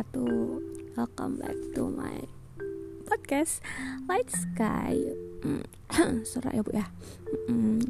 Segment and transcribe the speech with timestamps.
[0.00, 2.24] wabarakatuh Welcome back to my
[3.04, 3.60] podcast
[4.08, 4.96] Light Sky.
[5.90, 6.86] Hmm, Surat ya bu ya?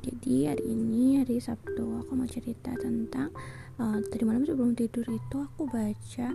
[0.03, 3.31] Jadi hari ini hari Sabtu Aku mau cerita tentang
[3.79, 6.35] uh, Tadi malam sebelum tidur itu aku baca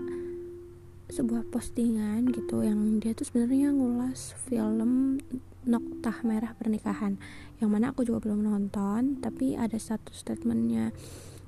[1.11, 5.19] sebuah postingan gitu yang dia tuh sebenarnya ngulas film
[5.67, 7.19] Noktah Merah Pernikahan
[7.59, 10.95] yang mana aku juga belum nonton tapi ada satu statementnya.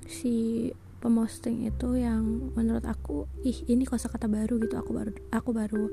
[0.04, 0.68] Si
[0.98, 4.74] pemosting itu yang menurut aku ih ini kosakata baru gitu.
[4.78, 5.84] Aku baru aku baru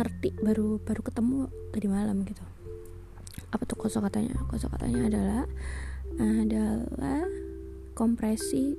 [0.00, 1.36] ngerti baru baru ketemu
[1.72, 2.42] tadi malam gitu.
[3.52, 4.36] Apa tuh kosakatanya?
[4.48, 5.42] Kosakatanya adalah
[6.20, 7.24] adalah
[7.92, 8.76] kompresi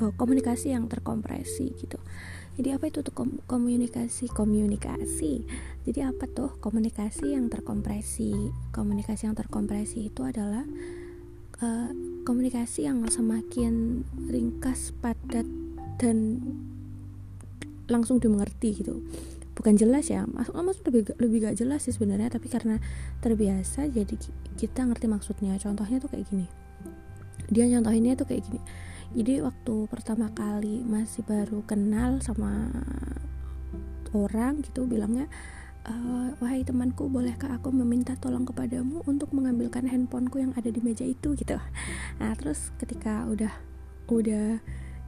[0.00, 2.00] oh, komunikasi yang terkompresi gitu.
[2.52, 3.16] Jadi apa itu tuh
[3.48, 4.28] komunikasi?
[4.28, 5.44] Komunikasi.
[5.88, 6.60] Jadi apa tuh?
[6.60, 8.52] Komunikasi yang terkompresi.
[8.76, 10.68] Komunikasi yang terkompresi itu adalah
[11.62, 11.88] uh,
[12.26, 15.46] komunikasi yang semakin ringkas, padat
[15.96, 16.42] dan
[17.86, 19.00] langsung dimengerti gitu.
[19.52, 22.80] Bukan jelas ya maksud maksud lebih lebih gak jelas sih sebenarnya tapi karena
[23.20, 24.14] terbiasa jadi
[24.58, 25.54] kita ngerti maksudnya.
[25.60, 26.46] Contohnya tuh kayak gini.
[27.52, 28.60] Dia nyontohinnya tuh kayak gini.
[29.12, 32.72] Jadi waktu pertama kali masih baru kenal sama
[34.12, 35.28] orang gitu bilangnya
[35.86, 41.06] uh, wahai temanku bolehkah aku meminta tolong kepadamu untuk mengambilkan handphoneku yang ada di meja
[41.06, 41.58] itu gitu?
[42.18, 43.52] Nah terus ketika udah
[44.10, 44.60] udah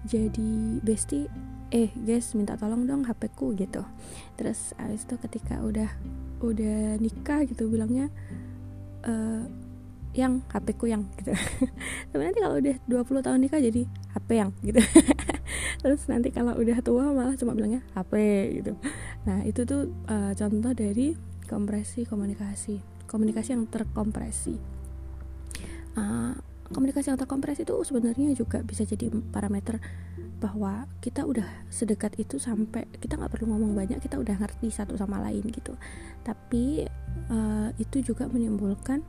[0.05, 0.53] jadi
[0.85, 1.33] bestie
[1.73, 3.83] eh guys minta tolong dong HP ku gitu.
[4.39, 5.91] Terus abis itu ketika udah
[6.45, 8.13] udah nikah gitu bilangnya
[9.07, 9.43] uh,
[10.15, 11.35] yang HP ku yang gitu.
[12.15, 13.83] Tapi nanti kalau udah 20 tahun nikah jadi
[14.15, 14.79] HP yang gitu
[15.85, 18.13] terus nanti kalau udah tua malah cuma bilangnya HP
[18.65, 18.73] gitu.
[19.29, 21.13] Nah itu tuh uh, contoh dari
[21.45, 22.81] kompresi komunikasi.
[23.05, 24.57] Komunikasi yang terkompresi.
[25.93, 26.33] Uh,
[26.73, 29.77] komunikasi yang terkompresi itu sebenarnya juga bisa jadi parameter
[30.41, 34.97] bahwa kita udah sedekat itu sampai kita nggak perlu ngomong banyak kita udah ngerti satu
[34.97, 35.77] sama lain gitu.
[36.25, 36.89] Tapi
[37.29, 39.05] uh, itu juga menimbulkan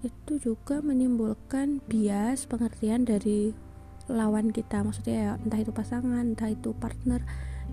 [0.00, 3.52] itu juga menimbulkan bias pengertian dari
[4.10, 4.82] lawan kita.
[4.82, 7.22] Maksudnya ya entah itu pasangan entah itu partner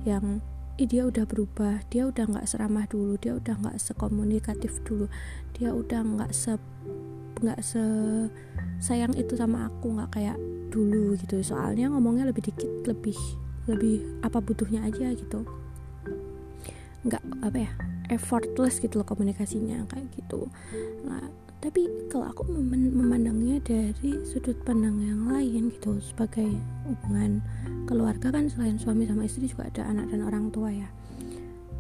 [0.06, 0.40] yang
[0.78, 5.10] Ih, dia udah berubah dia udah nggak seramah dulu dia udah nggak sekomunikatif dulu
[5.58, 6.54] dia udah nggak se
[7.42, 7.82] nggak se
[8.78, 10.38] sayang itu sama aku nggak kayak
[10.70, 11.42] dulu gitu.
[11.42, 13.18] Soalnya ngomongnya lebih dikit lebih
[13.66, 15.50] lebih apa butuhnya aja gitu.
[17.02, 17.72] Nggak apa ya
[18.14, 20.46] effortless gitu loh komunikasinya kayak gitu.
[21.10, 21.26] Nah
[21.58, 22.46] tapi kalau aku
[22.94, 26.46] memandangnya dari sudut pandang yang lain gitu sebagai
[26.86, 27.42] hubungan
[27.90, 30.86] keluarga kan selain suami sama istri juga ada anak dan orang tua ya.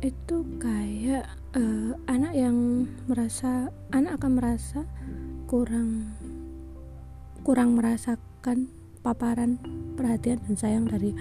[0.02, 4.82] Itu kayak uh, anak yang merasa anak akan merasa
[5.46, 6.09] kurang
[7.46, 8.68] kurang merasakan
[9.06, 9.62] paparan
[9.94, 11.14] perhatian dan sayang dari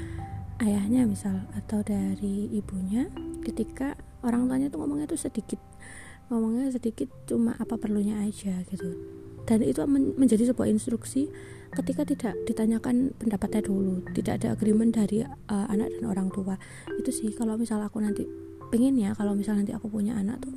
[0.65, 3.07] ayahnya misal atau dari ibunya
[3.45, 3.95] ketika
[4.25, 5.61] orang tuanya tuh ngomongnya tuh sedikit
[6.29, 8.91] ngomongnya sedikit cuma apa perlunya aja gitu.
[9.47, 11.31] Dan itu menjadi sebuah instruksi
[11.71, 16.59] ketika tidak ditanyakan pendapatnya dulu tidak ada agreement dari uh, anak dan orang tua.
[16.99, 18.27] Itu sih kalau misal aku nanti
[18.75, 20.55] pengen ya kalau misal nanti aku punya anak tuh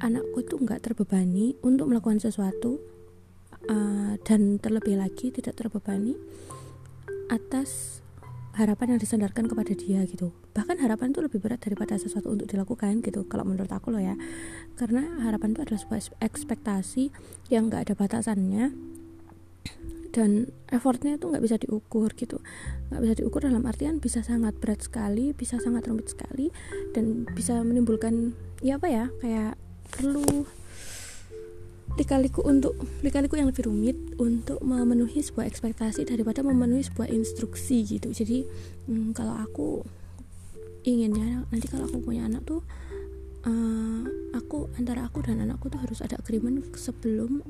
[0.00, 2.80] anakku itu nggak terbebani untuk melakukan sesuatu
[3.68, 6.16] uh, dan terlebih lagi tidak terbebani
[7.28, 8.00] atas
[8.58, 10.34] harapan yang disandarkan kepada dia gitu.
[10.54, 14.18] Bahkan harapan itu lebih berat daripada sesuatu untuk dilakukan gitu kalau menurut aku loh ya.
[14.74, 17.14] Karena harapan itu adalah sebuah ekspektasi
[17.52, 18.74] yang nggak ada batasannya
[20.10, 22.42] dan effortnya itu nggak bisa diukur gitu.
[22.90, 26.50] Nggak bisa diukur dalam artian bisa sangat berat sekali bisa sangat rumit sekali
[26.90, 29.54] dan bisa menimbulkan ya apa ya kayak
[29.90, 30.46] perlu
[31.98, 38.14] dikaliku untuk dikaliku yang lebih rumit untuk memenuhi sebuah ekspektasi daripada memenuhi sebuah instruksi gitu.
[38.14, 38.46] Jadi
[38.86, 39.82] hmm, kalau aku
[40.86, 42.64] inginnya nanti kalau aku punya anak tuh
[43.44, 44.02] uh,
[44.32, 47.44] aku antara aku dan anakku tuh harus ada agreement sebelum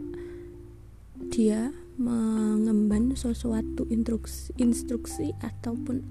[1.30, 1.70] dia
[2.00, 6.02] mengemban sesuatu instruksi instruksi ataupun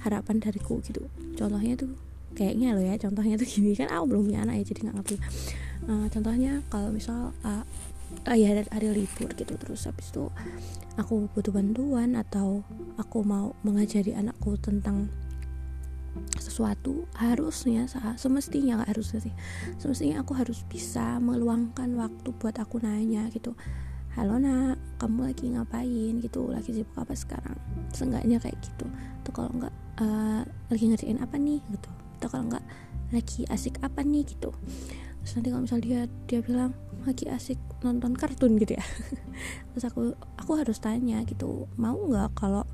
[0.00, 1.10] harapan dariku gitu.
[1.36, 1.92] Contohnya tuh
[2.32, 3.76] kayaknya lo ya contohnya tuh gini.
[3.76, 5.16] Kan aku belum punya anak ya jadi nggak ngerti
[5.86, 7.64] uh, contohnya kalau misal uh,
[8.26, 10.28] uh, ya ada hari libur gitu terus habis itu
[10.98, 12.66] aku butuh bantuan atau
[12.98, 15.08] aku mau mengajari anakku tentang
[16.42, 17.86] sesuatu harusnya
[18.18, 19.34] semestinya gak harusnya sih
[19.78, 23.54] semestinya aku harus bisa meluangkan waktu buat aku nanya gitu
[24.18, 26.18] halo nak kamu lagi ngapain?
[26.18, 27.56] gitu lagi sibuk apa sekarang?
[27.94, 28.84] Seenggaknya kayak gitu
[29.22, 31.62] tuh kalau nggak uh, lagi ngerjain apa nih?
[31.70, 31.90] Gitu
[32.20, 32.64] atau kalau nggak
[33.14, 34.26] lagi asik apa nih?
[34.26, 34.50] Gitu
[35.20, 36.72] terus nanti kalau misal dia dia bilang
[37.04, 38.84] lagi asik nonton kartun gitu ya.
[39.72, 42.64] Terus aku aku harus tanya gitu mau nggak kalau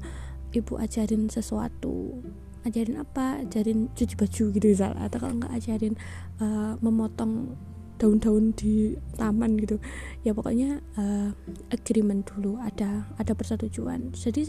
[0.50, 2.22] ibu ajarin sesuatu?
[2.66, 3.46] Ajarin apa?
[3.46, 4.94] Ajarin cuci baju gitu misal.
[4.98, 5.94] Atau kalau nggak ajarin
[6.42, 7.54] uh, memotong
[7.96, 9.78] daun-daun di taman gitu.
[10.26, 11.30] Ya pokoknya uh,
[11.70, 14.10] agreement dulu ada ada persetujuan.
[14.12, 14.42] Jadi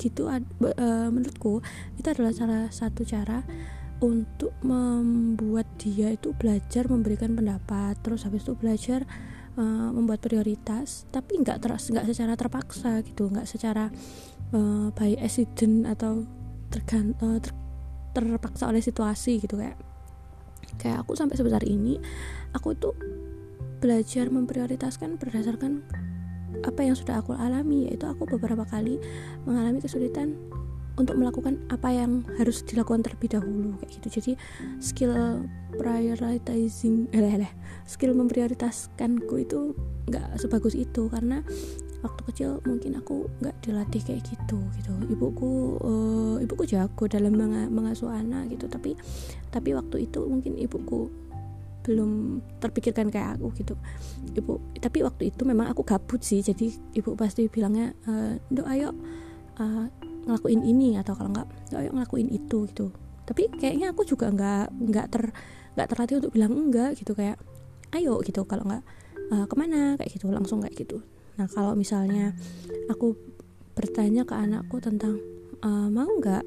[0.00, 0.40] gitu uh,
[1.12, 1.60] menurutku
[2.00, 3.44] itu adalah salah satu cara
[3.98, 9.02] untuk membuat dia itu belajar memberikan pendapat terus habis itu belajar
[9.58, 13.90] uh, membuat prioritas tapi nggak ter nggak secara terpaksa gitu nggak secara
[14.54, 16.22] uh, by accident atau
[16.70, 17.52] tergan uh, ter
[18.14, 19.78] terpaksa oleh situasi gitu kayak
[20.78, 21.98] kayak aku sampai sebesar ini
[22.54, 22.94] aku tuh
[23.78, 25.86] belajar memprioritaskan berdasarkan
[26.66, 28.98] apa yang sudah aku alami yaitu aku beberapa kali
[29.46, 30.34] mengalami kesulitan
[30.98, 34.08] untuk melakukan apa yang harus dilakukan terlebih dahulu kayak gitu.
[34.20, 34.32] Jadi
[34.82, 35.14] skill
[35.78, 37.52] prioritizing eh, eh,
[37.86, 39.78] skill memprioritaskanku itu
[40.10, 41.40] nggak sebagus itu karena
[42.02, 44.92] waktu kecil mungkin aku nggak dilatih kayak gitu gitu.
[45.10, 48.66] Ibuku uh, ibuku jago dalam meng mengasuh anak gitu.
[48.66, 48.98] Tapi
[49.54, 51.10] tapi waktu itu mungkin ibuku
[51.86, 53.74] belum terpikirkan kayak aku gitu.
[54.36, 56.44] Ibu tapi waktu itu memang aku gabut sih.
[56.44, 58.92] Jadi ibu pasti bilangnya e, dok ayo
[59.58, 59.86] uh,
[60.26, 62.90] ngelakuin ini atau kalau nggak ayo ngelakuin itu gitu.
[63.28, 65.22] Tapi kayaknya aku juga nggak nggak ter
[65.76, 67.36] nggak terlatih untuk bilang enggak gitu kayak
[67.94, 68.42] ayo gitu.
[68.48, 68.82] Kalau nggak
[69.32, 69.94] uh, ke mana?
[70.00, 71.04] Kayak gitu langsung kayak gitu.
[71.36, 72.32] Nah kalau misalnya
[72.88, 73.14] aku
[73.76, 75.20] bertanya ke anakku tentang
[75.62, 76.42] uh, mau nggak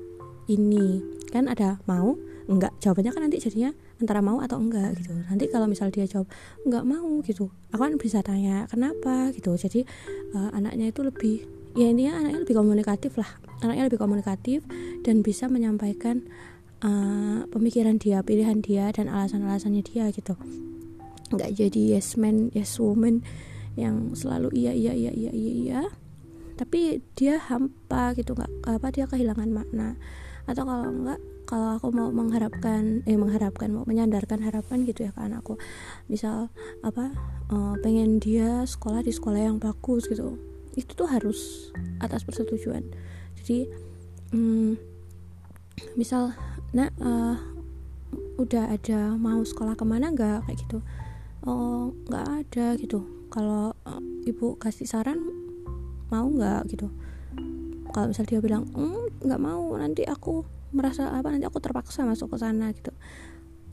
[0.50, 1.06] ini?
[1.29, 2.18] Kan ada mau
[2.50, 3.71] enggak jawabannya kan nanti jadinya
[4.01, 5.13] antara mau atau enggak gitu.
[5.13, 6.27] Nanti kalau misal dia jawab
[6.65, 9.29] enggak mau gitu aku kan bisa tanya kenapa?
[9.31, 9.53] gitu.
[9.56, 9.85] Jadi
[10.33, 11.45] uh, anaknya itu lebih
[11.77, 13.31] ya intinya anaknya lebih komunikatif lah
[13.62, 14.66] anaknya lebih komunikatif
[15.06, 16.25] dan bisa menyampaikan
[16.81, 20.36] uh, pemikiran dia pilihan dia dan alasan-alasannya dia gitu.
[21.31, 23.24] Nggak jadi yes man yes woman
[23.80, 25.81] yang selalu iya iya iya iya iya, iya.
[26.60, 28.36] tapi dia hampa gitu.
[28.36, 29.96] Nggak apa dia kehilangan makna.
[30.46, 35.22] Atau kalau enggak kalau aku mau mengharapkan eh mengharapkan mau menyandarkan harapan gitu ya ke
[35.22, 35.56] anakku.
[36.12, 36.52] Misal
[36.86, 37.14] apa
[37.50, 40.38] uh, pengen dia sekolah di sekolah yang bagus gitu.
[40.75, 42.84] Itu tuh harus atas persetujuan
[43.42, 43.66] jadi
[44.38, 44.78] um,
[45.98, 46.32] misal
[46.72, 47.36] nah uh,
[48.38, 50.46] udah ada mau sekolah ke mana nggak?
[50.46, 50.78] Kayak gitu.
[51.46, 53.02] Oh nggak ada gitu.
[53.34, 55.18] Kalau uh, ibu kasih saran
[56.14, 56.88] mau nggak gitu.
[57.92, 58.70] Kalau misal dia bilang
[59.26, 62.94] nggak mm, mau nanti aku merasa apa nanti aku terpaksa masuk ke sana gitu.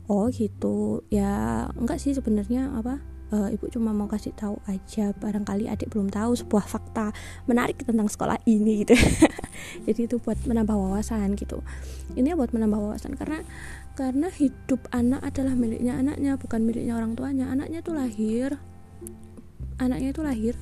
[0.09, 1.05] Oh gitu.
[1.13, 2.99] Ya enggak sih sebenarnya apa
[3.33, 7.13] uh, ibu cuma mau kasih tahu aja barangkali adik belum tahu sebuah fakta
[7.45, 8.97] menarik tentang sekolah ini gitu.
[9.85, 11.61] Jadi itu buat menambah wawasan gitu.
[12.15, 13.43] Ini buat menambah wawasan karena
[13.93, 17.51] karena hidup anak adalah miliknya anaknya bukan miliknya orang tuanya.
[17.51, 18.57] Anaknya tuh lahir
[19.79, 20.55] anaknya itu lahir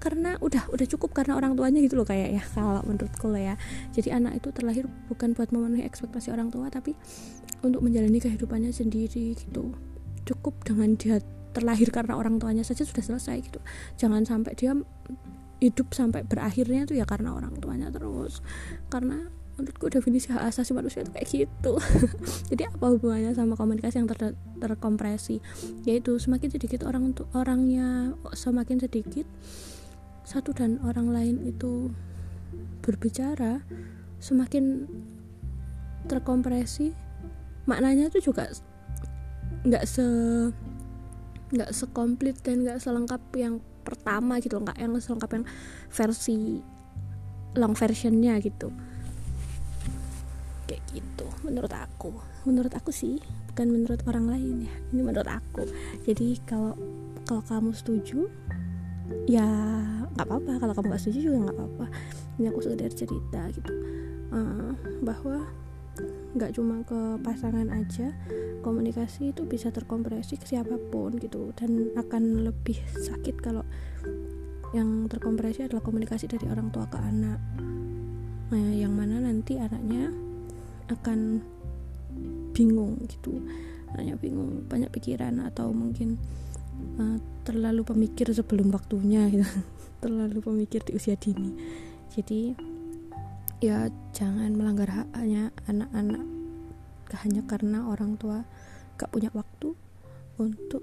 [0.00, 3.54] karena udah udah cukup karena orang tuanya gitu loh kayak ya kalau menurutku lah ya.
[3.92, 6.96] Jadi anak itu terlahir bukan buat memenuhi ekspektasi orang tua tapi
[7.60, 9.76] untuk menjalani kehidupannya sendiri gitu.
[10.24, 11.20] Cukup dengan dia
[11.50, 13.60] terlahir karena orang tuanya saja sudah selesai gitu.
[13.98, 14.74] Jangan sampai dia
[15.60, 18.40] hidup sampai berakhirnya tuh ya karena orang tuanya terus.
[18.88, 19.28] Karena
[19.60, 21.72] menurutku definisi hak asasi manusia itu kayak gitu.
[22.50, 24.32] Jadi apa hubungannya sama komunikasi yang ter
[24.62, 25.44] terkompresi?
[25.84, 29.28] Yaitu semakin sedikit orang untuk orangnya semakin sedikit
[30.24, 31.90] satu dan orang lain itu
[32.86, 33.66] berbicara
[34.22, 34.86] semakin
[36.06, 36.94] terkompresi
[37.66, 38.48] maknanya itu juga
[39.66, 40.06] nggak se
[41.50, 45.44] nggak sekomplit dan nggak selengkap yang pertama gitu nggak yang selengkap yang
[45.90, 46.62] versi
[47.58, 48.70] long versionnya gitu.
[50.70, 52.14] Kayak gitu menurut aku.
[52.46, 53.18] Menurut aku sih
[53.50, 54.74] bukan menurut orang lain ya.
[54.94, 55.66] Ini menurut aku.
[56.06, 56.78] Jadi kalau
[57.26, 58.30] kalau kamu setuju
[59.26, 59.46] ya
[60.14, 60.62] nggak apa-apa.
[60.62, 61.86] Kalau kamu gak setuju juga nggak apa-apa.
[62.38, 63.72] Ini aku sekedar cerita gitu.
[64.30, 65.42] Uh, bahwa
[66.30, 68.14] nggak cuma ke pasangan aja
[68.62, 71.50] komunikasi itu bisa terkompresi ke siapa pun gitu.
[71.56, 73.64] Dan akan lebih sakit kalau
[74.70, 77.40] yang terkompresi adalah komunikasi dari orang tua ke anak.
[78.54, 80.12] Nah yang mana nanti anaknya
[80.92, 81.42] akan
[82.54, 83.42] bingung gitu.
[83.96, 86.20] Anaknya bingung banyak pikiran atau mungkin
[87.00, 89.46] uh, terlalu pemikir sebelum waktunya gitu.
[90.00, 91.52] Terlalu pemikir di usia dini.
[92.08, 92.69] Jadi
[93.60, 96.24] ya jangan melanggar haknya anak-anak.
[97.20, 98.48] Hanya karena orang tua
[98.96, 99.76] gak punya waktu
[100.40, 100.80] untuk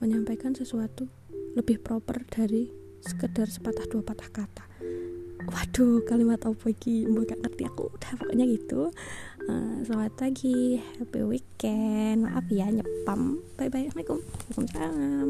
[0.00, 1.04] menyampaikan sesuatu
[1.52, 2.72] lebih proper dari
[3.04, 4.64] sekedar sepatah dua patah kata.
[5.40, 7.92] Waduh kalimat apa lagi mbak gak ngerti aku.
[7.92, 8.88] Udah pokoknya gitu.
[9.44, 12.24] Uh, selamat pagi happy weekend.
[12.24, 13.44] Maaf ya nyepam.
[13.60, 14.24] Bye bye assalamualaikum.
[14.56, 15.28] Waalaikumsalam